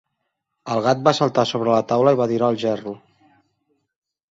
El 0.75 0.79
gat 0.87 1.03
va 1.07 1.13
saltar 1.17 1.43
sobre 1.51 1.73
la 1.75 1.83
taula 1.93 2.15
i 2.15 2.19
va 2.23 2.29
tirar 2.33 2.51
el 2.57 2.59
gerro. 2.67 2.97